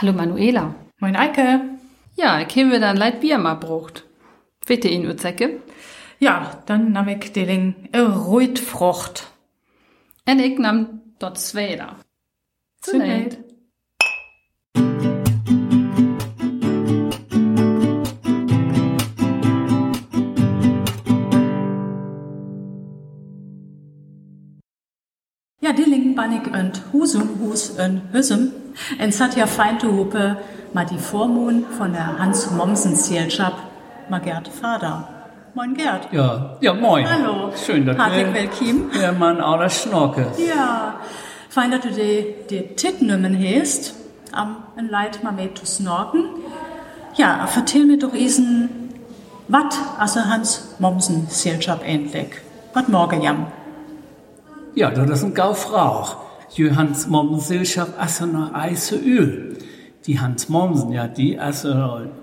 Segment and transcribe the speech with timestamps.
[0.00, 0.76] Hallo Manuela.
[1.00, 1.60] Moin Eike.
[2.14, 4.04] Ja, ich habe dann Leid Bier mal brucht.
[4.64, 5.60] Bitte in Uzecke?
[6.20, 9.26] Ja, dann nahm ich den Reutfrucht.
[10.24, 11.96] Und ich nahm dort Zweder.
[12.80, 13.38] Zunächst.
[25.60, 28.52] Ja, Dilling, Bannig und Husum, Hus und Hüsum.
[28.98, 30.36] Es hat ja fein zu hupe,
[30.90, 33.54] die Vormund von der Hans Mommsen Zielschap,
[34.08, 35.08] mal Gerd Vater.
[35.54, 36.12] Moin Gerd.
[36.12, 37.04] Ja, ja, moin.
[37.08, 37.50] Hallo.
[37.56, 38.90] Schön, dass wir willkommen.
[39.00, 40.26] ja, mal ein outer Schnorke.
[40.38, 41.00] Ja,
[41.48, 43.94] fein, dass du die, die Titnummen hast,
[44.30, 46.24] am ein Leid mal mit zu snorken.
[47.16, 48.68] Ja, vertell mir doch isen,
[49.48, 52.28] wat also Hans Mommsen Zielschap endlich?
[52.74, 53.46] Wat morgen jam?
[54.74, 56.16] Ja, das ist ein Gaufrauch.
[56.54, 59.56] Johannes Mommsen schafft also noch Eise Öl.
[60.06, 61.68] Die Hans Mommsen, ja, die also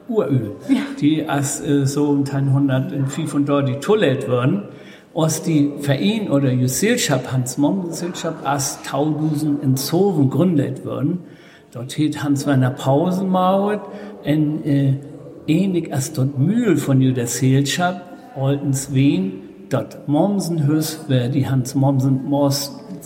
[0.07, 0.55] Uröl.
[0.67, 0.81] Ja.
[0.99, 3.35] Die als äh, so um 105
[3.67, 4.63] die Toilette werden.
[5.13, 11.19] Aus die Verein oder Jusilschap Hans Mommsen als Taudusen in Zoven gründet worden.
[11.71, 13.81] Dort hat Hans Werner Pausen mauert,
[14.23, 14.93] en äh,
[15.47, 18.01] ähnlich als dort Mühl von Juder Seelschap,
[18.35, 22.23] Oltens Wien, dort Mommsenhüs, wer die Hans Mommsen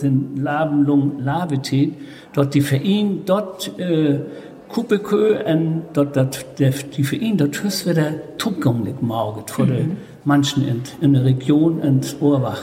[0.00, 1.94] sind Labenlung Labetet,
[2.32, 4.20] dort die Verein, dort äh,
[4.68, 9.86] Kupekö, en dort, dort der, die Verein, dort hüs wieder tupgunglich mauget, vor der
[10.24, 12.62] manchen in, in der Region und Ohrwach.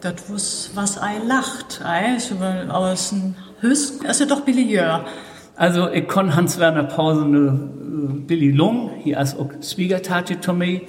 [0.00, 5.04] Das wus was ei lacht, ei, will aus dem Hüs, ist ja doch billiger.
[5.56, 10.82] Also, ich kon Hans-Werner Pause ne äh, Billy Lung, hier als auch Schwiegertate to me,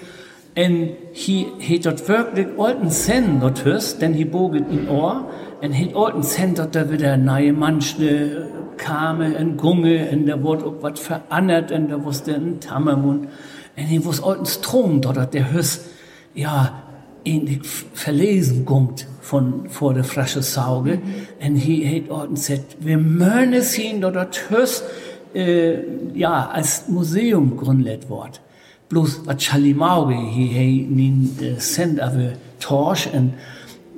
[0.53, 5.29] en hier het dort wirklich alten Sen dort hörst, denn hier boget in Ohr,
[5.61, 10.65] en het alten Sen dort da wieder neue Manschne kame, en Gunge, en da wurde
[10.65, 13.27] auch wat verandert, en da wusste ein Tammermund,
[13.75, 15.85] en hier wus alten Strom dort, der hörst,
[16.33, 16.83] ja,
[17.25, 17.61] ähnlich
[17.93, 20.99] verlesen gummt von vor der frische Sauge.
[21.45, 24.83] Und hier hat Orten gesagt, wir mögen es hin, dort hörst,
[25.33, 25.79] äh,
[26.13, 28.41] ja, als Museum gründet wort.
[28.89, 33.33] Bloß was Chalimauge hier hey, nin äh, Cent aber Torsch und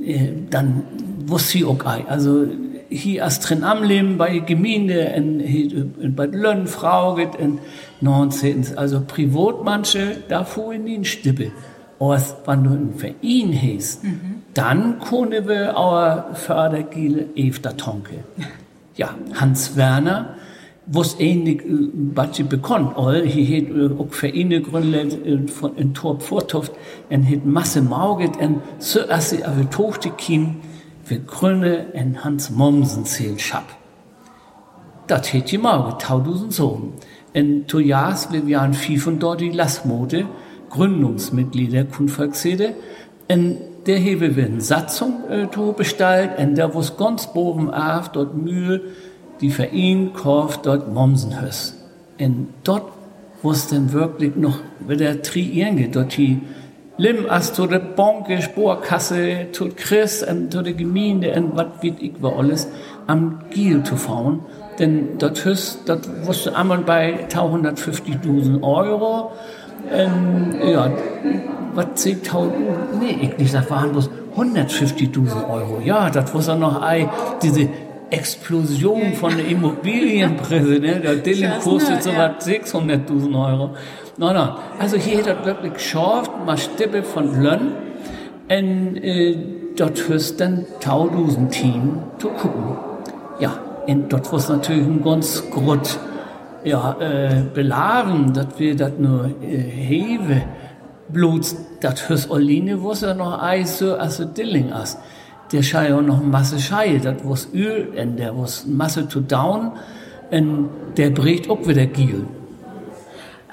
[0.06, 0.84] äh, dann
[1.30, 2.06] wusste sie auch ei.
[2.08, 2.46] Also
[2.90, 7.60] hier als drin am Leben bei Gemeinde und hier, äh, bei Lönn Frauget und
[8.02, 8.78] 19.
[8.78, 11.52] Also privat manche, da fuhr in den Stippe.
[12.00, 14.02] Aber wenn du einen Verein hast,
[14.54, 18.24] dann können wir auch Fördergiel Efter Tonke.
[18.98, 20.36] Ja, Hans Werner,
[20.86, 25.78] was ähnlich, äh, was sie bekannt, all, hier hat äh, auch Vereine gegründet, äh, von,
[25.78, 26.74] in Torp Vortoft,
[27.10, 30.58] und hat Masse Mauget, und so, als sie aber tochte kim,
[31.12, 33.66] wir gründen ein Hans Mommsen Zählschap.
[35.08, 36.94] Das hat die Mauget, tausend Sohn.
[37.34, 40.26] In Tojas, wir waren viel von dort die Lassmode,
[40.70, 42.76] Gründungsmitglieder Kunvolksede,
[43.30, 43.58] und
[43.88, 48.82] der hebe eine Satzung äh, to bestalt, und da wo's ganz boven auf, dort Mühl,
[49.42, 51.76] die Verein kauft dort Mommsenhös.
[52.20, 52.90] Und dort,
[53.42, 56.40] wo's denn wirklich noch wieder triieren geht, dort die
[56.98, 62.02] Lim as to de Bonke, Sporkasse, to Chris, und to de Gemeinde, und wat wird
[62.02, 62.68] ich war alles,
[63.08, 64.42] am Giel zu fahren.
[64.78, 69.32] Denn dort hüs, dort wusste einmal bei 150.000 Euro,
[69.92, 70.92] ähm, ja,
[71.74, 72.52] was 10.000,
[73.00, 75.82] nee, ich nicht, das waren bloß 150.000 Euro.
[75.84, 77.10] Ja, das dann noch ei,
[77.42, 77.70] diese
[78.10, 81.00] Explosion von der Immobilienpreise, ne?
[81.00, 83.70] Der Dillen kostet so was 600.000 Euro.
[84.22, 84.52] Nein, nein.
[84.78, 87.72] Also hier hat er wirklich geschafft, mal Stippe von Lönn,
[88.52, 89.36] und äh,
[89.76, 92.78] dort hörst dann 1000 Team zu gucken.
[93.40, 95.98] Ja, und dort war es natürlich ein ganz grot
[96.64, 100.44] ja, äh, beladen, dass wir das nur äh, heve.
[101.10, 105.00] Bloß, das hörst Oline, was ja noch Eis so, also Dilling as.
[105.52, 109.72] Der schei ja noch Masse Schei, das was Öl, und der was Masse zu down,
[110.30, 112.28] und der bricht auch wieder Giel.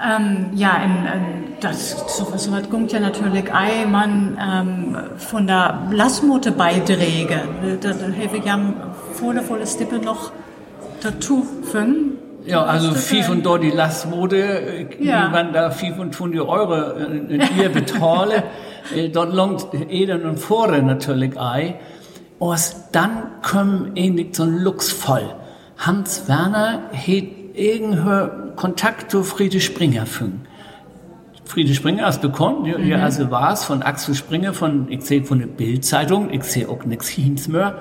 [0.01, 5.45] Ähm, ja, in, in, das, so, so was kommt ja natürlich ei, man ähm, von
[5.45, 7.41] der Lassmote Beiträge.
[7.81, 8.57] Da, da habe ich ja
[9.13, 10.31] volle, volle Stippe noch
[11.03, 12.17] dazu fügen.
[12.45, 15.27] Ja, also viel äh, von dort die Lastmode, Ja.
[15.27, 15.33] ja.
[15.33, 18.43] wenn da viel von 20 Euro äh, in ihr bezahle,
[18.95, 21.73] äh, dort langt Eden und Vore natürlich ein.
[22.39, 25.35] Und dann kommt ähnlich so ein Luxvoll.
[25.77, 30.41] Hans Werner hat irgendeinen Kontakt zu Friede Springer fügen.
[31.45, 35.39] Friede Springer ist bekannt, ja, ja, also war's von Axel Springer von, ich sehe von
[35.39, 37.79] der Bildzeitung, ich sehe auch Hiens mehr.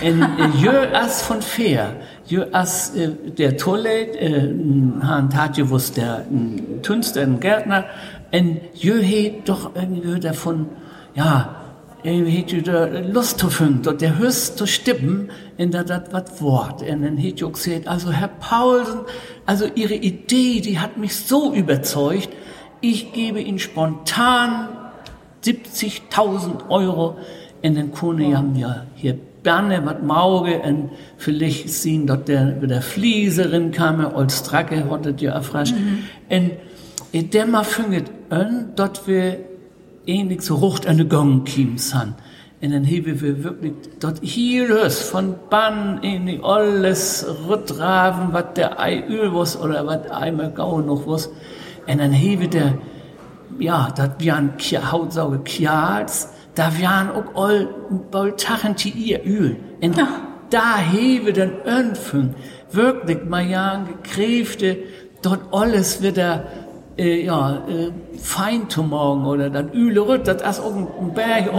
[0.00, 0.26] En
[0.60, 1.94] jö as von fair,
[2.26, 4.52] jö as äh, der Toilet, äh,
[5.00, 6.26] han tatje wus der
[6.82, 7.84] Tünster, ein Gärtner,
[8.30, 10.66] en jö he doch irgendwie davon,
[11.14, 11.65] ja,
[12.06, 16.82] jö der Lust zu finden, dort der Höchst zu stippen, in der dat wat Wort.
[16.82, 19.00] En dann het jö gesagt, also Herr Paulsen,
[19.46, 22.28] also Ihre Idee, die hat mich so überzeugt,
[22.80, 24.68] ich gebe Ihnen spontan
[25.44, 27.16] 70.000 Euro
[27.62, 32.82] in den Kone haben ja hier Berne wat Mauge und vielleicht sehen dort der wieder
[32.82, 35.74] Flieserin kam als Stracke hattet ja erfrascht
[36.28, 36.50] und
[37.12, 39.38] in der mal fünget an dort wir
[40.06, 42.14] ähnlich so rucht eine Gong kim san
[42.62, 48.80] und dann hebe wir wirklich dort hier los von Bann in alles Rüttraven wat der
[48.80, 51.26] Ei Öl was oder wat einmal Gau noch was
[51.86, 52.74] und dann hebe der
[53.58, 54.52] ja, dat wian
[54.92, 57.68] Hautsauge Kials, da wian auch all
[58.10, 59.56] bald Tachen die ihr Öl.
[59.80, 60.08] Und Ja.
[60.50, 62.34] da hebe den Önfen
[62.70, 64.78] wirklich Majan gekräfte,
[65.22, 66.44] dort alles wieder
[66.98, 71.50] äh, ja, äh, fein zu morgen oder dann Öle rütt, das ist auch ein Berg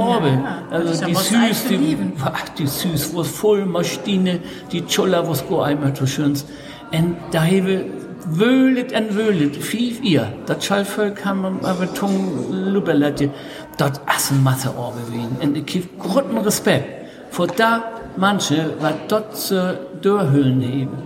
[0.71, 4.39] das ist also ja die was süß, die, ach, die süß, wo voll Maschine,
[4.71, 6.47] die Chulla, wo's go einmal zu schönst.
[6.91, 7.85] Und da hebe
[8.29, 10.27] wöhlet en wöhlet, fief ihr.
[10.45, 13.29] Dat Schallvolk haben aber Tung lubberletje.
[13.77, 15.37] Dort assen Masse Orbe wien.
[15.41, 17.83] Und ich gebe großen Respekt vor da
[18.17, 20.97] manche, was dort zu durchhüllen heben.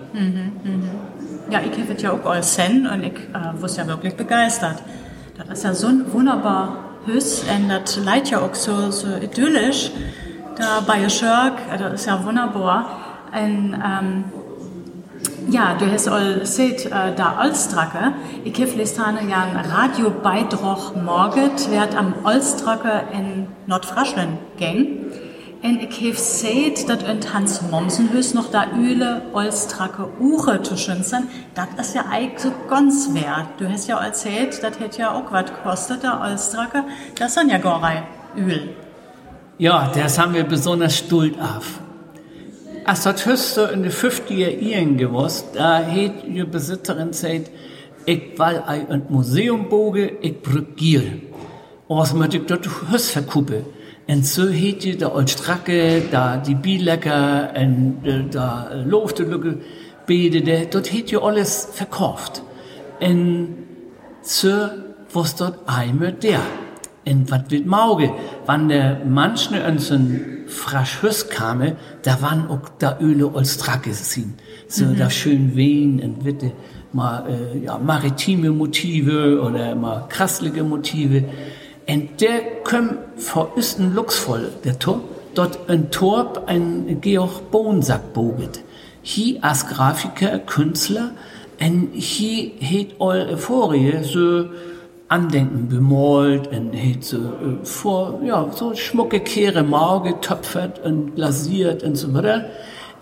[1.51, 4.81] Ja, ich habe es ja auch alles sehen und ich äh, war ja wirklich begeistert.
[5.38, 9.92] Das ist ja so ein wunderbar Hüss und das leid ja auch so, so idyllisch.
[10.56, 12.86] Da bei Schörk, äh, das ist ja wunderbar.
[13.33, 14.24] Und, ähm,
[15.50, 18.13] ja, du hast all seht, äh, da Olstracke.
[18.45, 25.12] Ich habe lestane ja einen Radiobeitrag morgen, wird am Olstracke in Nordfraschland gehen.
[25.63, 31.27] Und ich habe seht, dass in Hans Mommsenhüs noch da Öle Olstracke Uche zu schünzen.
[31.53, 33.47] Das ist ja eigentlich so ganz wert.
[33.59, 36.83] Du hast ja erzählt, das hätte ja auch was gekostet, der Olstracke.
[37.15, 38.01] Das sind ja Gorei
[38.35, 38.69] Öl.
[39.59, 41.79] Ja, das haben wir besonders stolz auf.
[42.83, 47.51] Als das höchste in den 50er Jahren gewusst, da hat die Besitzerin gesagt,
[48.07, 51.21] ich will ein Museum boge, ich brück Giel.
[51.87, 53.63] Was möchte ich dort Höchst verkuppe?
[54.07, 59.59] Und so hat die da als Stracke, da die Bielecker, und äh, da Luftelücke,
[60.06, 62.44] Bede, dort hat die alles verkauft.
[63.00, 63.56] Und
[64.21, 64.50] so
[65.13, 66.42] was dort einmal der.
[67.06, 68.12] Und wat wird Mauge?
[68.45, 74.39] Wann der manchen unseren frasch Hüss kame, da waren auch da Öle als Dracke sind.
[74.68, 76.51] So da schön wehen und witte
[76.94, 81.24] mal äh, ja, maritime Motive oder mal krasslige Motive.
[81.91, 85.01] Und der kommt vor Östen luxvoll, der Tor.
[85.35, 88.61] Dort ein Torb, ein Georg Bohnsack boget.
[89.01, 91.11] Hier als Grafiker, Künstler,
[91.59, 94.45] und hier hat all Euphorie so
[95.09, 101.83] Andenken bemalt und hat so äh, vor, ja, so schmucke Kehre Mau getöpfert und glasiert
[101.83, 102.45] und so weiter.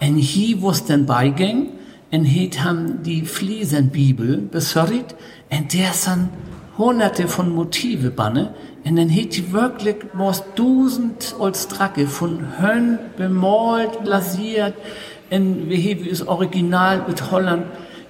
[0.02, 1.70] Und hier, wo es dann beiging,
[2.12, 5.16] und hat haben die Fliesenbibel besorgt,
[5.52, 6.30] und der sind
[6.80, 8.56] hunderte von Motive banne,
[8.86, 14.74] und dann hat die wirklich was dusend als Dracke von Hön bemalt, glasiert,
[15.30, 17.66] und wie das Original mit Holland,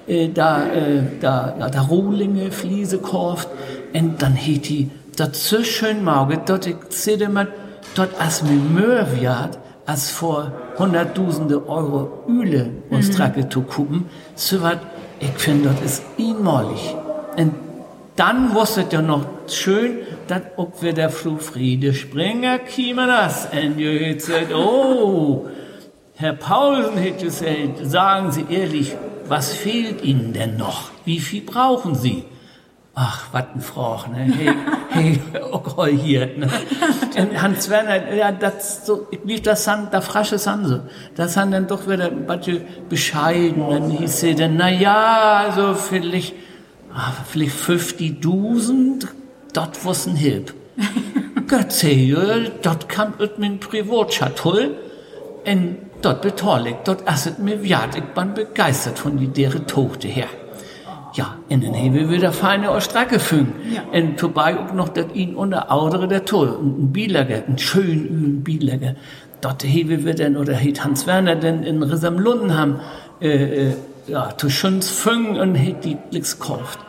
[0.07, 3.49] äh, da, äh, da, ja, da Rohlinge, Fliese kauft,
[3.93, 7.47] und dann hat die das so schön mauget, dort ich sehe mal,
[7.95, 14.61] dort als mir mehr wird, als vor hunderttausende Euro Öle uns trage zu kuppen, so
[14.61, 14.79] wat,
[15.19, 16.95] ich finde, das ist einmalig.
[17.35, 17.53] Und
[18.19, 23.47] dann wusste ja noch schön, dass ob wir der Fru Friede Springer kiemen das.
[23.51, 25.47] Und ihr hätt gesagt, oh,
[26.15, 28.95] Herr Paulsen hätte gesagt, sagen Sie ehrlich,
[29.25, 30.91] was fehlt Ihnen denn noch?
[31.05, 32.25] Wie viel brauchen Sie?
[32.93, 34.17] Ach, was ein Froch, ne?
[34.17, 34.53] Hey,
[34.89, 36.49] hey, oh, hier, ne?
[37.17, 40.89] Und Hans Werner, ja, das so, lief das Sand, da frasche Sanse.
[41.15, 43.63] Das haben dann doch wieder ein bisschen bescheiden.
[43.69, 46.33] Dann hieß sie dann, na ja, also vielleicht,
[47.27, 49.07] vielleicht 50.000,
[49.53, 50.53] das was ein Hilf.
[51.47, 52.13] Gott sei
[52.61, 54.77] dort kam ut min Privatschatull,
[55.43, 60.27] en dort beteiligt, dort asset mir wert, ich bin begeistert von die dere Tochter her.
[61.13, 63.53] Ja, in den Hebel wieder feine Ostracke fügen.
[63.73, 63.81] Ja.
[63.91, 68.43] Und vorbei auch noch das ihn unter Audere der Toll, ein Bielager, ein schön üben
[68.43, 68.95] Bielager.
[69.41, 72.79] Dort Hebel wird dann, oder Hans Werner denn in Risamlunden haben,
[73.21, 73.73] äh, äh,
[74.09, 76.79] ja, zu schöns füngen und hat die Blicks kauft.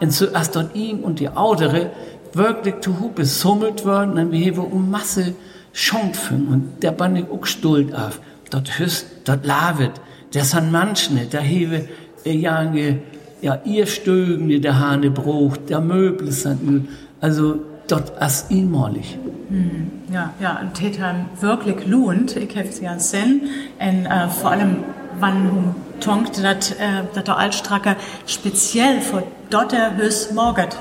[0.00, 1.90] Und als dort ihn und die Audere
[2.32, 5.34] wirklich zu Hupe summelt worden, dann wir haben um Masse
[5.72, 6.48] Schont füngen.
[6.48, 8.20] Und der bin ich auch stolz auf.
[8.50, 9.92] dort hüst, dort lavet,
[10.34, 11.88] der san manchne, da hewe,
[12.24, 12.98] äh, jange,
[13.40, 16.88] ja, ihr Stögen, der Hane brucht, der Möbel sind,
[17.20, 19.18] also dort as inmalig.
[19.48, 23.42] Hm, ja, ja, und Täter wirklich lohnt, ich habe es ja gesehen,
[23.78, 24.76] und äh, vor allem,
[25.18, 30.76] wann tonkt, dass äh, dat der Altstracker speziell vor dort der höchst morget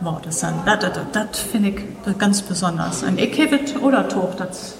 [0.00, 0.54] worden sind.
[0.66, 3.02] Das, das, das finde ich ganz besonders.
[3.02, 4.74] Und ich habe oder toch, das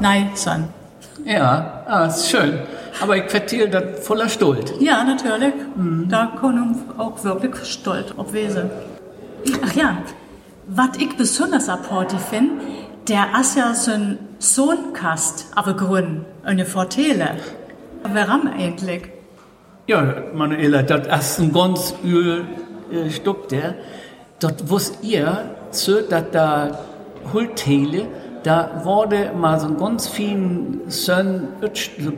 [0.00, 0.68] nein sein.
[1.24, 2.60] Ja, ah, ist schön.
[3.00, 4.72] Aber ich vertiere das voller Stolz.
[4.80, 5.54] Ja, natürlich.
[5.76, 6.08] Mhm.
[6.08, 8.70] Da können auch wirklich stolz auf Wesen.
[9.64, 9.98] Ach ja,
[10.66, 12.62] was ich besonders apporti finde,
[13.08, 17.36] der ist ja so ein Sohnkast, aber grün, eine Vorteile.
[18.02, 19.02] Warum eigentlich?
[19.86, 22.44] Ja, Manuela, das ist ein ganz übel
[22.92, 23.74] äh, Stück der.
[24.40, 26.78] Dort wusst ihr, so, dass da
[27.32, 28.06] Hultele,
[28.42, 31.48] da wurde mal so ein ganz vielen Sön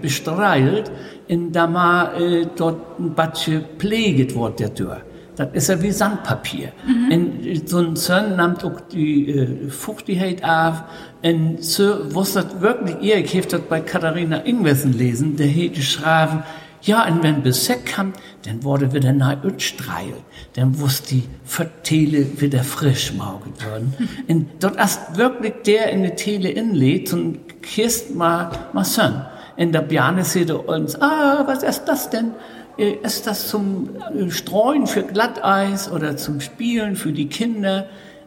[0.03, 0.91] bestrahlt,
[1.29, 4.97] in da mal äh, dort ein Batsche pfleget wurde der Tür.
[5.37, 6.73] Das ist ja wie Sandpapier.
[6.87, 7.13] Mhm.
[7.13, 10.83] Und so ein Sön nimmt auch die äh, Fruchtigkeit auf.
[11.23, 15.77] Und so wusste das wirklich, ihr, ich habe das bei Katharina Ingwersen lesen, der hätte
[15.77, 16.43] geschrieben,
[16.83, 18.15] ja, und wenn Besek kam,
[18.47, 20.15] dann wurde wieder neu utstreilt.
[20.55, 23.95] Dann wusste die Vertele wieder frisch mauget worden.
[24.29, 29.21] und dort ist wirklich der in die Tele inlädt und kisst mal, mal Sön.
[29.59, 32.33] Und der Bjarne sagte uns, ah, was ist das denn?
[32.79, 37.87] Äh, ist das zum äh, Streuen für Glatteis oder zum Spielen für die Kinder?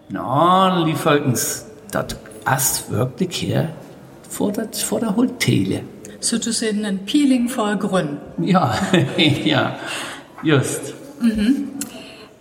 [0.09, 3.69] Na, die Volkens, das ist wirklich hier
[4.29, 5.83] vor der, vor der Hotele
[6.23, 8.17] sozusagen ein Peeling voll Grün.
[8.37, 8.73] Ja,
[9.17, 9.75] ja,
[10.41, 10.93] just.
[11.21, 11.69] Mhm.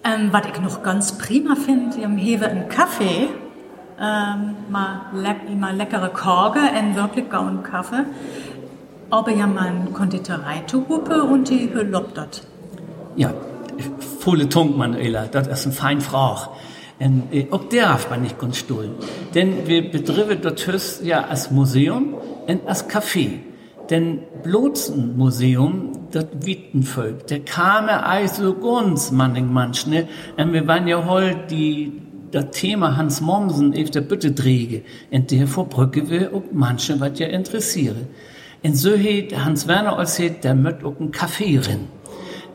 [0.05, 3.29] Ähm, was ich noch ganz prima finde, wir haben hier einen Kaffee,
[4.01, 8.05] ähm, mal, le mal leckere Korge, einen wirklich gauen Kaffee.
[9.11, 12.43] Aber ja mal eine Konditoreituhupe und die lobt das.
[13.15, 13.33] Ja,
[14.21, 16.57] volle Tunk, Manuela, das ist ein fein Frau.
[17.03, 18.93] Und äh, auch der darf man nicht ganz stullen.
[19.35, 22.15] Denn wir betreiben dort ja als Museum
[22.47, 23.41] und als Café.
[23.91, 24.21] Denn
[25.17, 30.07] Museum, das Wittenvolk, der kam also ganz manning manchne,
[30.37, 35.31] und wir waren ja heute die, das Thema Hans Mommsen auf der Bütte träge, und
[35.31, 38.07] der Vorbrücke will auch manche was ja interessiere.
[38.63, 41.89] Und so hat Hans Werner als hat, der möcht auch ein Kaffee rein.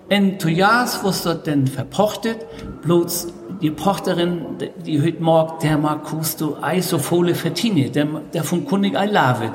[0.09, 2.37] Und zu Jahres wusste denn verpochtet,
[2.81, 3.27] bloß
[3.61, 4.45] die Pochterin,
[4.85, 9.11] die heute morgen, der mag kusto Eis so volle Vertine, der, der von Kundig ein
[9.11, 9.51] Lave.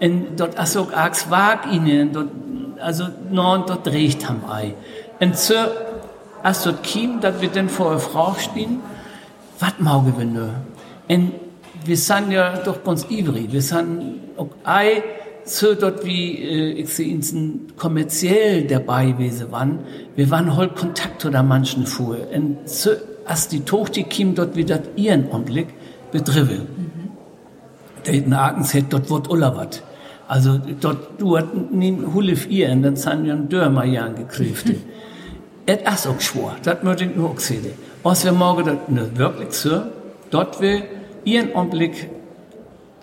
[0.00, 2.28] Und dort auch args wag ihnen, dort,
[2.80, 4.74] also, non, dort recht ham ei.
[5.20, 5.54] Und so,
[6.42, 8.80] als dort kim, dass wir dann vor der Frau stehen,
[9.60, 10.50] was mauge wir nur?
[11.08, 11.32] Und
[11.84, 15.02] wir sind ja doch ganz ivrig, wir sind auch ei,
[15.44, 17.34] so dort wie, äh, ich sehe uns
[17.76, 19.80] kommerziell dabei gewesen waren,
[20.16, 22.16] wir waren halt Kontakt oder manchen vor.
[22.32, 22.90] Und so,
[23.24, 25.68] als die Tochter kim, dort wieder ihren Anblick
[26.10, 26.54] betriebe.
[26.54, 27.10] Mhm.
[28.06, 29.82] Der in Akens hätte dort wird Ullawat.
[30.28, 34.78] Also dort du hat nin hulif ihr und dann sind wir ein Dörmer jan gekräftet.
[35.66, 37.72] Et as auch schwor, das möchte ich nur auch sehen.
[38.02, 39.82] Was wir morgen dort ne wirklich so,
[40.30, 40.82] dort wir
[41.24, 42.08] ihren Anblick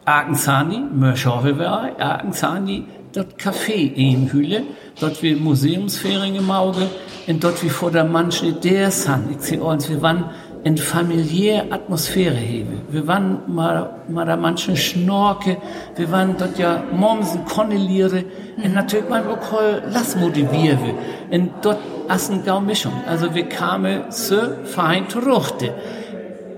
[0.04, 4.64] Agensani, Mörschaufe wäre, Agensani, dort Café in Hülle,
[5.00, 6.90] dort wir Museumsferien im Auge,
[7.28, 10.26] und dort wie vor der manchen der San, ich sehe uns, wir waren
[10.64, 12.74] in familiäre Atmosphäre hebe.
[12.90, 15.58] Wir waren mal, mal da manchen Schnorke,
[15.96, 18.26] wir waren dort ja Momsen, Konneliere,
[18.58, 20.96] und natürlich wir auch Lass motivieren.
[21.32, 21.78] Und dort
[22.10, 22.92] eine gau Mischung.
[23.08, 24.36] Also wir kamen so
[24.66, 25.74] fein zuruchte.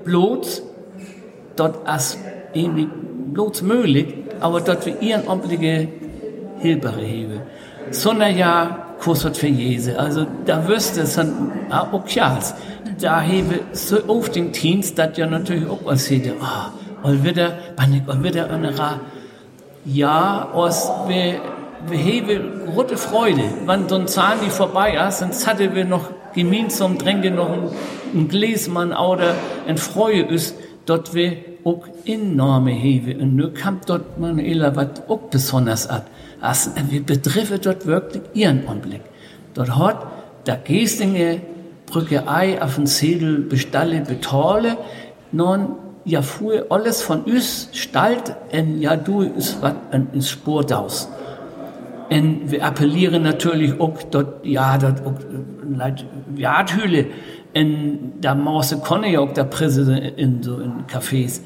[0.04, 0.64] Bloß,
[1.56, 2.18] dort ist
[2.54, 2.88] irgendwie
[3.34, 4.08] bloß möglich,
[4.40, 5.90] aber dort wir ihren Oblige
[6.62, 7.42] Hilfe hebe.
[7.92, 9.98] Sondern ja, Kurs für Jese.
[10.00, 12.54] Also da wüsste es dann auch Charles
[13.02, 16.34] da hebe so oft den Dienst, dass ja natürlich auch was hätte.
[16.42, 16.72] Ah,
[17.04, 17.54] und wieder,
[18.08, 18.74] und wieder eine
[19.86, 21.42] ja, aus, wir,
[21.88, 22.42] wir hebe
[22.76, 27.32] rote Freude, wenn so ein Zahn die vorbei ist, dann hatte wir noch gemeinsam tränke
[27.32, 27.70] noch ein,
[28.14, 29.34] ein Gläsmann oder
[29.68, 33.20] ein Freude ist, dort wir auch enorme hebe.
[33.20, 36.06] Und nur kam dort Manuela was auch besonders ab.
[36.42, 39.02] Also, wir betreffen dort wirklich ihren Anblick.
[39.54, 40.08] Dort hat
[40.46, 41.42] der Gestinge
[41.86, 44.78] Brücke Ei auf den Sedel bestalle betale,
[45.32, 50.64] non ja fuhr alles von us stalt en ja du is wat en is Spur
[50.64, 51.10] daus.
[52.10, 55.20] En wir appellieren natürlich auch dort, ja, dort auch,
[55.70, 56.06] leid,
[56.36, 57.06] ja, Hülle,
[57.54, 61.42] en da Mause konne ja auch der Präsident in so in Cafés.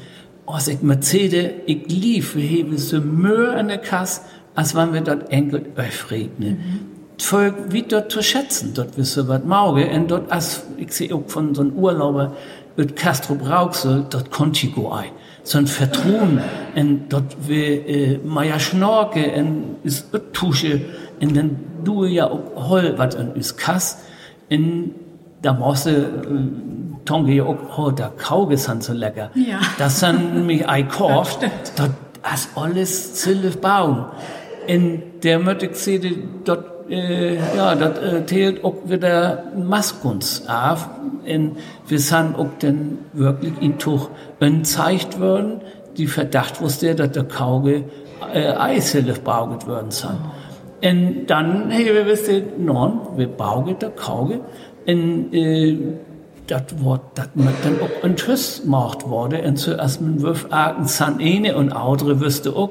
[0.47, 4.21] Oh, ich Mercedes, ich lief, wir heben so Mühe in der Kasse,
[4.55, 6.50] als wenn wir dort enkel aufregnen.
[6.50, 6.95] Mhm.
[7.17, 11.24] Volk wie dort zu schätzen, dort wisse wat Mauge, und dort as, ich sehe auch
[11.27, 12.33] von so einem Urlauber,
[12.77, 15.12] mit Castro Brauxel, dort konnte ich go ein.
[15.43, 16.41] So ein Vertrauen,
[16.75, 20.81] und dort wir, äh, Maya Schnorke, und is Tusche,
[21.21, 24.00] und dann du ja auch hol, wat an is Kass,
[24.50, 24.91] in
[25.41, 29.29] da musst du, äh, Tonge ja auch, oh, der Kauge sind so lecker.
[29.35, 29.59] Ja.
[29.77, 31.38] Das sind mich ein Korf,
[31.77, 31.91] dort
[32.24, 34.05] as alles zille bauen.
[34.67, 40.89] In der möchte ich sehen, dort äh, ja, das äh, zählt auch wieder Maskuns auf.
[41.25, 41.57] Und
[41.88, 45.62] wir sind auch dann wirklich in Tuch entzeigt worden,
[45.98, 47.86] die Verdacht wusste, dass der Kauge
[48.34, 50.19] äh, Eishilfe bauget worden sind.
[50.84, 54.41] Und dann, hey, wir wissen, non, wir bauget der Kauge.
[54.86, 55.77] Und, äh,
[56.48, 59.41] das Wort, das mit dann auch ein Tschüss gemacht wurde.
[59.41, 62.69] Und zuerst mit Wurf Aken san eine und andere wüsste auch,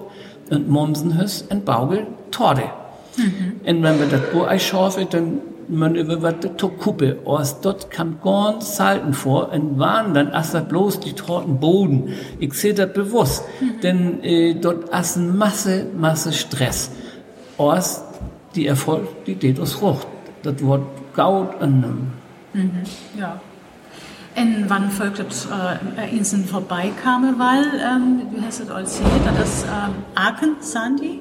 [0.54, 2.64] und Momsen hüss und Bauge Torde.
[3.16, 3.60] Mhm.
[3.64, 7.60] Und wenn wir das Bohrei schaffen, dann müssen wir was der Kuppe aus.
[7.60, 12.14] Dort kam ganz selten vor und waren dann erst bloß die Torten Boden.
[12.38, 13.80] Ich sehe das bewusst, mhm.
[13.82, 16.90] denn äh, dort ist eine Masse, Masse Stress.
[17.56, 18.02] Aus
[18.54, 20.06] die Erfolg, die Dedos Rucht.
[20.42, 20.82] Das Wort
[21.14, 22.12] Gaut annehmen.
[22.52, 22.82] Mhm.
[23.18, 23.40] Ja.
[24.36, 29.64] Und wann folgt das äh, Inseln vorbeikam, weil, ähm, wie heißt das alles hier, das
[29.64, 31.20] ähm, Aachen, Sandy?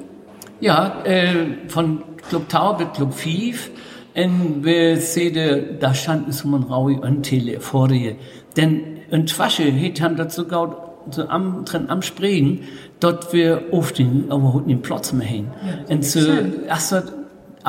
[0.60, 3.70] Ja, äh, von Club Tau bis Club 5.
[4.16, 8.16] Und wir sehen, da stand es um ein Raui Öntele vor dir.
[8.56, 12.60] Denn ein Twasche, het haben das sogar so am, drin am Springen,
[13.00, 15.48] dort wir oft den, aber heute den Platz mehr hin.
[15.88, 16.20] Ja, und so,
[16.68, 16.96] also,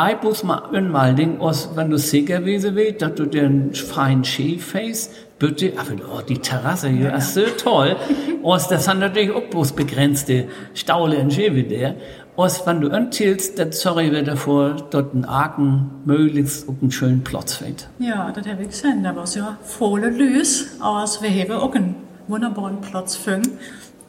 [0.10, 1.40] ich muss mal einmal denken,
[1.76, 6.90] wenn du sicher gewesen willst, dass du den feinen Ski-Face, bitte, aber oh, die Terrasse
[6.90, 7.16] hier ja.
[7.18, 7.96] ist so toll.
[8.42, 11.96] und das sind natürlich auch bloß begrenzte Staule und Ski der.
[12.36, 17.24] Und wenn du antilst, dann sorry wir davor, dort ein Aken möglichst auf einen schönen
[17.24, 17.88] Platz fällt.
[18.00, 19.04] Ja, das habe ich gesehen.
[19.04, 21.96] Da war es ja voller Lüs, aber wir haben auch einen
[22.28, 23.58] wunderbaren Platz finden.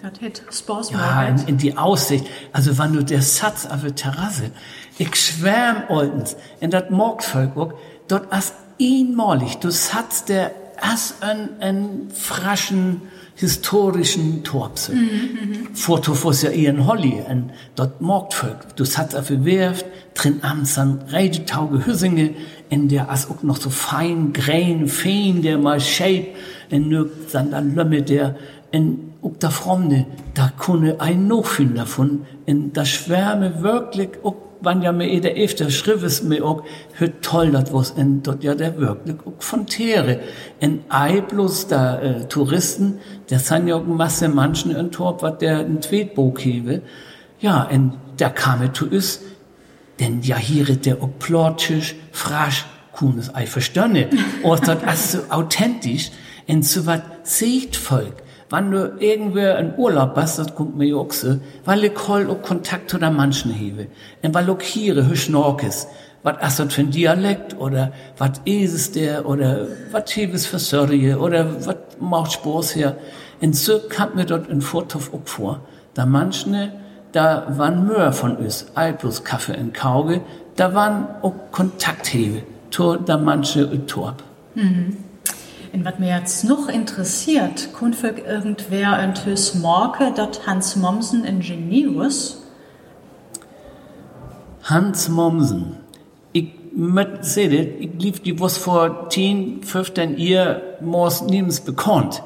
[0.02, 1.06] Das hat Spaß gemacht.
[1.08, 2.26] Ja, in, in, die Aussicht.
[2.52, 4.50] Also, wenn du der Satz auf der Terrasse,
[4.98, 7.72] ich schwärm oldens, in das Morgvolk auch,
[8.08, 13.02] dort ist einmalig, du Satz der, as ein, ein fraschen,
[13.34, 14.92] historischen Torpse.
[14.92, 15.76] Mm -hmm.
[15.76, 18.76] Foto was ja ihren Holly, en dort Morgtvolk.
[18.76, 19.84] Du satz auf Werft,
[20.14, 22.30] drin amts an Redetauge Hüssinge,
[22.70, 26.28] in der as auch noch so fein, gräin, fein, der mal shape,
[26.70, 28.36] en nur dann dann Lömme, der,
[28.72, 34.82] en auch da Frommne, da kunne ein noch davon, in da schwärme wirklich auch wann
[34.82, 38.76] ja mir der efter Schrives mir auch hört toll dat was in dort ja der
[38.78, 40.18] wirklich auch von Tiere
[40.58, 42.98] in ei bloß da äh, Touristen
[43.30, 46.82] der sind ja auch Masse manchen in Torp wat der ein Tweetbog hebe.
[47.38, 49.20] Ja in der kam zu is
[50.00, 54.08] denn ja hier der auch plottisch frasch kunes ei verstönne
[54.42, 56.10] und dort ist so authentisch.
[56.48, 56.82] In so
[57.22, 62.08] seht Volk Wenn du irgendwer in Urlaub bist, das kommt mir auch so, weil ich
[62.08, 63.88] hol auch Kontakt zu der Menschen hebe.
[64.22, 65.88] Und weil ich hier hüsch Norkes.
[66.22, 67.56] Was ist das für ein Dialekt?
[67.58, 69.26] Oder was ist es der?
[69.26, 71.18] Oder was hebes für Sorge?
[71.18, 72.96] Oder was macht Spaß hier?
[73.40, 75.60] Und so kam mir dort in Vortopf auch vor.
[75.94, 76.72] Da manche,
[77.12, 80.20] da waren mehr von uns, Alpus Kaffee in Kauge,
[80.56, 82.42] da waren auch Kontakthebe.
[82.70, 84.22] Tor, da manche Torp.
[84.54, 84.96] Mhm.
[85.76, 91.26] Und was mir jetzt noch interessiert, könnte irgendwer ein Tüß Marke, dass Hans Mommsen
[92.00, 92.38] ist?
[94.62, 95.76] Hans Mommsen.
[96.32, 96.48] Ich
[97.20, 102.22] sehe ich lief die was vor 10, 15 Jahren morgens niemals bekannt.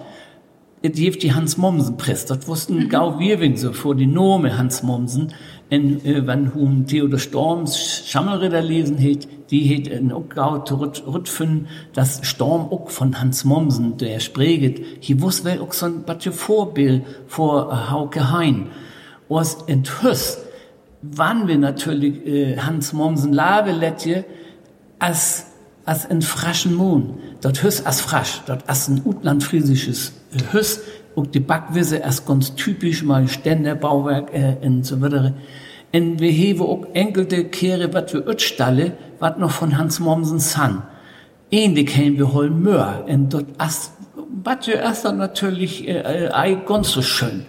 [0.83, 2.27] Es gibt die Hans Mommsen Press.
[2.27, 2.89] Das wussten mhm.
[2.89, 5.35] gau wir so vor die Nome Hans Mommsen.
[5.71, 10.65] Und äh, wenn hum Theodor Storms Schammelritter lesen hat, die het in Ockgau
[11.07, 14.81] rutfen das Storm auch von Hans Mommsen, der spreget.
[15.01, 18.67] Hier wus wel auch so ein batje Vorbild vor Hauke Hein.
[19.29, 20.39] Was enthüst,
[21.03, 24.25] wann wir natürlich äh, Hans Mommsen Lave letje,
[24.99, 25.47] als
[25.85, 27.19] als in fraschen Mohn.
[27.41, 30.81] Dort hüss as frasch, dort as ein utlandfriesisches äh, Hüss,
[31.15, 35.35] und die Backwisse erst ganz typisch mal Ständerbauwerk äh, und so weiter.
[35.93, 40.83] Und wir haben auch enkelte Kehre, was wir Ötstalle, was noch von Hans Mommsen san.
[41.51, 43.05] Ähnlich haben wir hol Möhr.
[43.09, 43.93] Und dort ist,
[44.45, 47.45] was wir erst dann natürlich, äh, äh, ganz so schön.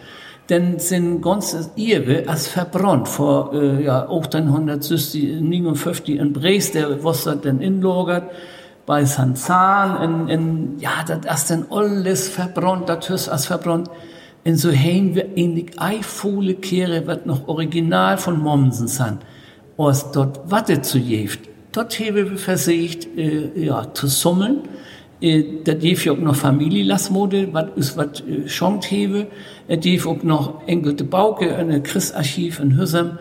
[0.49, 7.03] Denn sind ganz Irwe als verbrannt vor, äh, ja, auch dann 159 in Bres, der
[7.03, 8.23] was da denn inlogert,
[8.91, 13.89] bei San Zahn, in, in, ja, das ist dann alles verbrannt, das ist als verbrannt.
[14.43, 19.19] Und so haben wir ähnlich eifole Kehre, was noch original von Mommsen sind,
[19.77, 21.39] aus dort Watte zu jeft.
[21.71, 24.63] Dort haben wir versucht, äh, ja, zu summeln.
[25.21, 29.27] Äh, das gibt ja auch noch Familienlassmode, was ist was äh, schonkt habe.
[29.69, 33.11] Es gibt auch noch engelte Bauke, ein Christarchiv in Hüssem.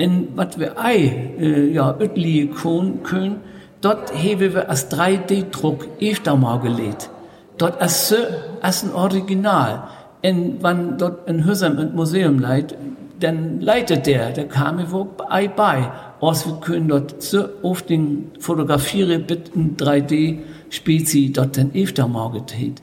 [0.00, 3.36] Und was wir ei, äh, ja, ötliche können,
[3.82, 7.10] dort haben wir als 3D-Druck öfter mal gelegt.
[7.58, 8.16] Dort als, so,
[8.62, 9.84] als ein Original.
[10.24, 12.74] Und wenn dort in Hüssem im Museum leit,
[13.20, 15.90] dann leitet der, der kam mir bei, bei.
[16.20, 22.30] Aus wir können dort so oft den fotografieren mit einem 3D-Spezi dort den öfter mal
[22.30, 22.82] getätigt.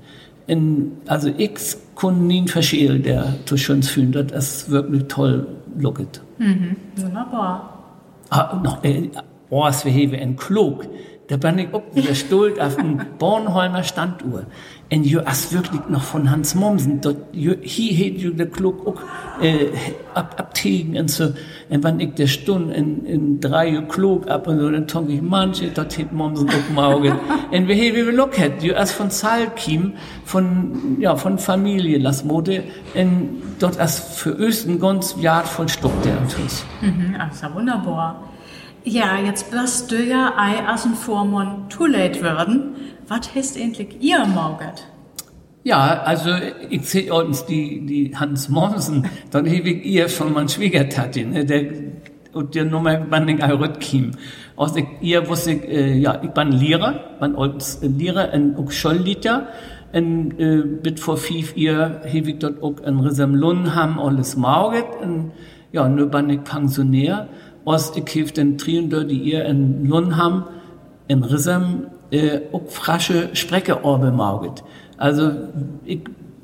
[1.07, 1.51] Also ich
[1.95, 6.21] kann nie verschieden, der zu schön fühlen, das ist wirklich toll looket.
[6.37, 6.75] Mhm.
[6.95, 7.83] Wunderbar.
[8.29, 9.09] Ah, noch, äh,
[9.49, 10.85] was wir haben ein Klug.
[11.29, 14.47] Da bin ich stolz auf den Bornholmer Standuhr.
[14.91, 18.87] Und jo as wirklich noch von Hans Mommsen, dort, jo, hier hätt jo der Klug
[18.87, 18.99] auch,
[19.39, 19.67] äh,
[20.15, 21.25] ab, abtegen und so.
[21.69, 25.11] Und wenn ich der Stunde in, in drei jo Klug ab und so, dann tonk
[25.11, 27.11] ich manche, dort hätt Mommsen auch im Auge.
[27.51, 29.93] und wir haben wir Look hätt, jo as von Salkim,
[30.25, 32.63] von, ja, von Familie, las Mode,
[32.95, 36.65] und dort as für Östen ganz Jahr voll Stuck der uns.
[36.81, 38.23] Mhm, das ist ja wunderbar.
[38.91, 42.73] Ja, jetzt bist du ja ei as ein Vormund too late werden.
[43.07, 44.83] Was heißt endlich ihr Mauget?
[45.63, 46.31] Ja, also
[46.71, 51.65] ich sehe uns die, die Hans Mommsen, dann ich ihr schon mein Schwiegertati, ne, der,
[52.33, 54.13] und der Nummer bin ich rückkim.
[54.55, 58.71] Aus ich, ihr wusste ich, äh, ja, ich bin Lehrer, bin als Lehrer in auch
[58.71, 59.49] Schullieder,
[59.93, 61.19] und äh, bit vor
[61.55, 65.31] Jahren habe ich dort auch in Risamlun haben alles mauget, und
[65.71, 67.27] ja, nur bin ich Pensionär,
[67.69, 70.45] aus ich habe den Triunder, die ihr in Lun haben,
[71.07, 74.63] in Rissam, äh, auch frasche Spreckeorbe mauget.
[74.97, 75.31] Also
[75.85, 76.01] ich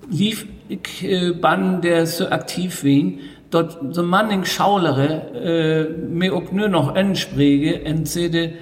[0.10, 6.52] lief, ich äh, ban der so aktiv wen, dort so manning Schaulere, äh, mir auch
[6.52, 8.54] nur noch ansprege und sede,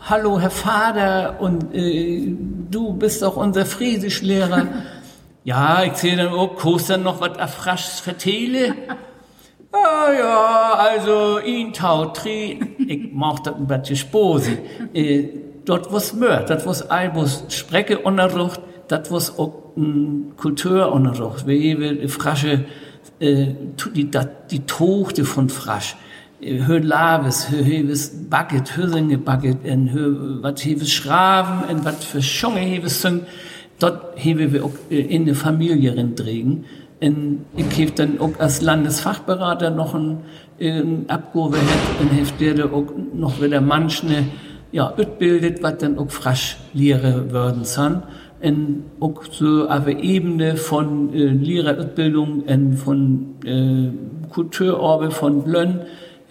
[0.00, 2.34] hallo Herr Vater und äh,
[2.70, 4.68] du bist auch unser Friesischlehrer.
[5.44, 8.74] ja, ich sehe dann auch, kost dann noch was erfraschs vertele.
[9.84, 14.58] Ah ja, also ihn taut tri, ich mach das ein bisschen Sposi.
[14.94, 15.28] Äh,
[15.64, 21.46] dort was mehr, dort was Albus Sprecke unterrucht, dort was auch m, Kultur unterrucht.
[21.46, 22.64] Haben frasche,
[23.20, 23.46] äh,
[23.94, 25.96] die, dat, die Tochte von frasch.
[26.40, 32.04] Hör Laves, hör Heves Bucket, hör Singe Bucket, en hör wat Heves Schraven, en wat
[32.04, 33.24] für Schunge Heves sind.
[33.78, 36.64] Dort haben wir auch äh, in der Familie drin
[37.00, 40.18] Und ich habe dann auch als Landesfachberater noch ein,
[40.60, 41.58] ein Abgabe,
[42.00, 44.24] ein Heft, der auch noch wieder manche
[44.72, 48.02] ja, utbildet, was dann auch frasch Lehre werden kann.
[48.40, 53.90] Und auch so auf der Ebene von äh, Lehrerutbildung und von äh,
[54.30, 55.80] Kulturorbe von Lönn,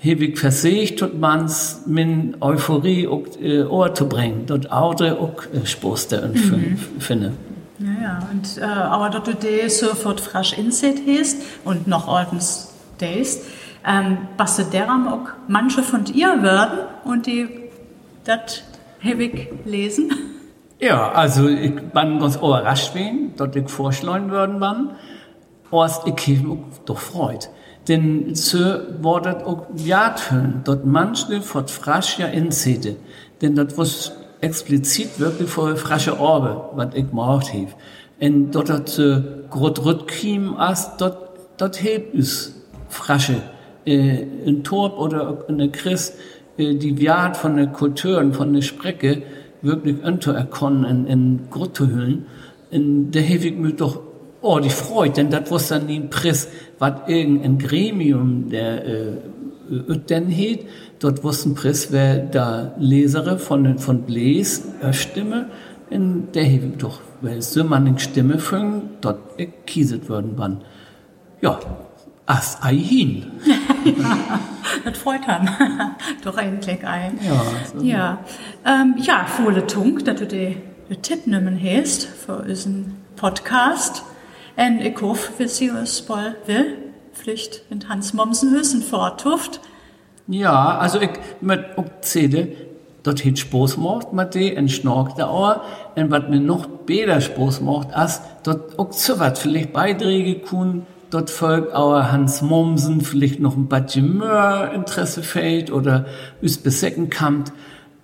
[0.04, 5.44] habe ich versucht, dort mans min Euphorie auch äh, Ohr zu bringen, dort Auto auch
[5.54, 6.78] äh, Sposte und mhm.
[7.00, 7.32] finde.
[7.80, 13.44] Ja, ja, und, äh, aber dort du sofort frasch inset hast und noch ordens dest,
[13.86, 17.66] ähm, was deram auch manche von ihr werden und die
[18.24, 18.64] das
[19.04, 20.12] ich lesen.
[20.80, 24.90] Ja, also ich bin ganz überrascht, wen, dass ich vorschlagen worden bin.
[25.72, 26.42] Was ich
[26.86, 27.50] doch freut.
[27.88, 28.60] Denn so
[29.02, 32.98] wurde auch ja tun, dort manche von frasch ja inzete.
[33.42, 34.12] Denn das was
[34.46, 37.74] explizit wirklich für frasche Orbe, was ich gemacht habe.
[38.22, 41.18] Und dort hat so grot rütkiem as, dort,
[41.58, 42.54] dort hebt es
[42.90, 43.42] frasche,
[43.86, 46.14] äh, in Torb oder in der Christ,
[46.58, 49.24] äh, die Wert von der Kultur und von der Sprecke
[49.62, 52.26] wirklich untererkennen in, in Grottohüllen.
[52.72, 54.00] Und da habe ich mich doch
[54.42, 59.18] oh, die freut, denn das was dann den Press, was irgendein Gremium der äh,
[60.10, 60.66] denn het,
[61.12, 65.50] dort ein Press, wer da Lesere von von Bläs äh, Stimme,
[65.90, 69.20] in der ich doch, weil so man eine Stimme fünf, dort
[69.66, 70.62] kieset worden wann.
[71.42, 71.60] Ja,
[72.26, 73.32] as ei hin.
[74.84, 75.50] das freut han.
[76.24, 77.20] Doch endlich ein.
[77.24, 77.42] Ja,
[77.72, 77.84] so.
[77.84, 78.20] Ja,
[78.66, 80.58] ähm, ja, volle Tunk, dass du die
[81.02, 84.04] Tipp nehmen hast für unseren Podcast.
[84.56, 86.78] Und ich hoffe, wir sehen uns bald will.
[87.14, 89.62] Pflicht in Hans Mommsen Hüssen forttuft.
[90.28, 91.12] Ja, also ich
[91.42, 91.66] mit
[92.02, 92.48] Zede,
[93.04, 95.62] dort hat Spaß gemacht mit die, en Schnork der Ohr,
[95.96, 100.88] und was mir noch besser Spaß macht, als dort auch so was vielleicht Beiträge können,
[101.12, 106.06] dort folgt auch Hans Mommsen vielleicht noch ein bisschen mehr Interesse fällt oder
[106.42, 107.54] üs besecken kommt.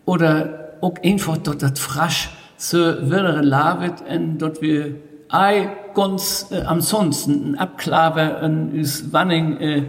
[0.05, 4.95] Oder auch einfach dort das frasch so wäre Lavet und dort wir
[5.29, 9.83] ei ganz äh, ansonsten ein Abklaver in is Wanning äh,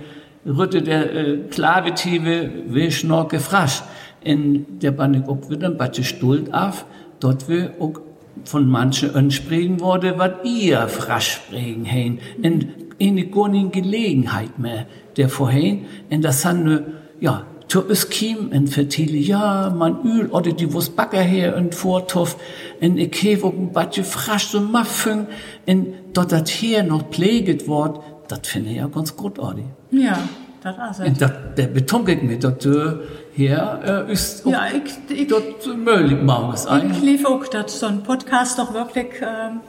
[0.46, 3.82] rütte der äh, Klavetive wisch noch gefrasch.
[4.24, 6.86] In der Bannig auch wieder ein Batsche Stult auf,
[7.20, 8.00] dort wir auch
[8.44, 12.18] von manchen ansprechen wurde, was ihr frasch sprechen hein.
[12.42, 12.68] Und
[13.00, 16.82] eine nicht Gelegenheit mehr, der vorhin, und das sind nur,
[17.20, 21.74] ja, to es kim en vertelle, ja, man Öl oder die was Backer her und
[21.74, 22.36] Vortoff,
[22.80, 25.26] en ich hebe ein Batje frasch so Muffin,
[25.66, 29.64] und dort das hier noch pfleget wort, das finde ich ja ganz gut, Adi.
[29.90, 30.18] Ja,
[30.62, 31.18] das ist Und es.
[31.18, 32.94] das, der betonket mir, dass äh,
[33.34, 37.86] hier äh, ist, Ja, ich, ich, dort möglich machen es ich lief auch, dass so
[37.86, 39.60] ein Podcast doch wirklich ähm,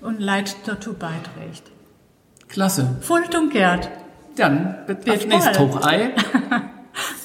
[0.00, 1.64] und Leid dazu beiträgt.
[2.48, 2.96] Klasse.
[3.00, 3.90] Fullt und Gerd.
[4.36, 5.58] Dann, bis nächstes bald.
[5.58, 6.10] Hoch, ei.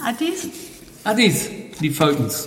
[0.06, 0.48] Adis.
[1.04, 1.50] Adis,
[1.82, 2.46] die Volkens.